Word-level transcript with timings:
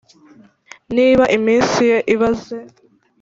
Niba 0.95 1.23
iminsi 1.37 1.79
ye 1.91 1.97
ibaze 2.13 2.57